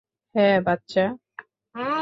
হ্যাঁ, 0.35 0.57
বাচ্চা। 0.61 1.05